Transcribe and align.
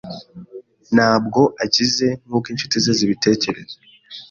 ntabwo 0.95 1.41
akize 1.63 2.07
nkuko 2.23 2.47
inshuti 2.53 2.75
ze 2.83 2.91
zibitekereza. 2.99 3.75